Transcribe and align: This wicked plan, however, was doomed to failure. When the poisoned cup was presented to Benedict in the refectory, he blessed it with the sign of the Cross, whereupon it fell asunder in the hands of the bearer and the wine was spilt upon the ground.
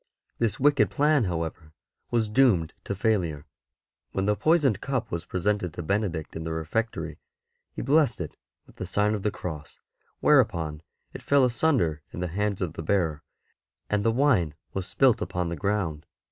This 0.39 0.59
wicked 0.59 0.89
plan, 0.89 1.25
however, 1.25 1.73
was 2.09 2.27
doomed 2.27 2.73
to 2.85 2.95
failure. 2.95 3.45
When 4.13 4.25
the 4.25 4.35
poisoned 4.35 4.81
cup 4.81 5.11
was 5.11 5.25
presented 5.25 5.75
to 5.75 5.83
Benedict 5.83 6.35
in 6.35 6.43
the 6.43 6.51
refectory, 6.51 7.19
he 7.71 7.83
blessed 7.83 8.19
it 8.19 8.35
with 8.65 8.77
the 8.77 8.87
sign 8.87 9.13
of 9.13 9.21
the 9.21 9.29
Cross, 9.29 9.79
whereupon 10.19 10.81
it 11.13 11.21
fell 11.21 11.45
asunder 11.45 12.01
in 12.11 12.19
the 12.19 12.29
hands 12.29 12.61
of 12.63 12.73
the 12.73 12.81
bearer 12.81 13.21
and 13.91 14.03
the 14.03 14.09
wine 14.11 14.55
was 14.73 14.87
spilt 14.87 15.21
upon 15.21 15.49
the 15.49 15.55
ground. 15.55 16.07